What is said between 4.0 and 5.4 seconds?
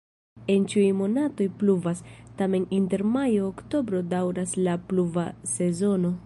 daŭras la pluva